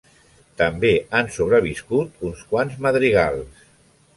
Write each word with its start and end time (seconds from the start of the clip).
També 0.61 0.89
han 1.19 1.29
sobreviscut 1.35 2.25
uns 2.31 2.43
quants 2.55 2.81
madrigals. 2.87 3.65